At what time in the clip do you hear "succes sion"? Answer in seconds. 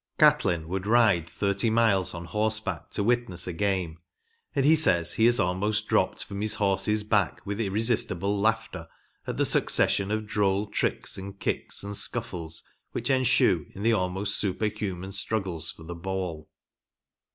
9.45-10.09